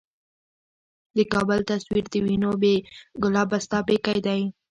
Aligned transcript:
د 1.15 1.17
کـــــــــابل 1.31 1.59
تصویر 1.71 2.05
د 2.11 2.15
وینو 2.25 2.51
،بې 2.61 2.75
ګلابه 3.23 3.57
ستا 3.65 3.79
پیکی 3.87 4.19
دی 4.25 4.41